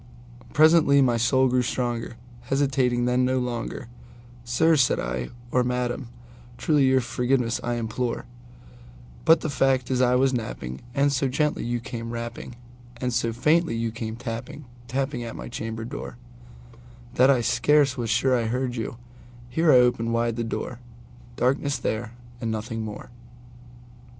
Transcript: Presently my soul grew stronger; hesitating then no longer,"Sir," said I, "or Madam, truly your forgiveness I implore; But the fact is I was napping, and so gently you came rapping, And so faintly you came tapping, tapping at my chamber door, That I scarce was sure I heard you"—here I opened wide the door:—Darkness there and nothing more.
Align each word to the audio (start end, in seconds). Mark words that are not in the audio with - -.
Presently 0.51 0.99
my 1.03 1.15
soul 1.17 1.47
grew 1.47 1.61
stronger; 1.61 2.15
hesitating 2.45 3.05
then 3.05 3.23
no 3.23 3.37
longer,"Sir," 3.37 4.75
said 4.75 4.99
I, 4.99 5.29
"or 5.51 5.63
Madam, 5.63 6.07
truly 6.57 6.85
your 6.87 7.01
forgiveness 7.01 7.59
I 7.63 7.75
implore; 7.75 8.25
But 9.25 9.41
the 9.41 9.49
fact 9.51 9.91
is 9.91 10.01
I 10.01 10.15
was 10.15 10.33
napping, 10.33 10.81
and 10.95 11.13
so 11.13 11.27
gently 11.27 11.63
you 11.63 11.79
came 11.79 12.09
rapping, 12.09 12.55
And 12.97 13.13
so 13.13 13.31
faintly 13.31 13.75
you 13.75 13.91
came 13.91 14.15
tapping, 14.15 14.65
tapping 14.87 15.23
at 15.23 15.35
my 15.35 15.49
chamber 15.49 15.85
door, 15.85 16.17
That 17.13 17.29
I 17.29 17.41
scarce 17.41 17.95
was 17.95 18.09
sure 18.09 18.35
I 18.35 18.45
heard 18.45 18.75
you"—here 18.75 19.71
I 19.71 19.77
opened 19.77 20.13
wide 20.13 20.35
the 20.35 20.43
door:—Darkness 20.43 21.77
there 21.77 22.13
and 22.41 22.49
nothing 22.49 22.81
more. 22.81 23.11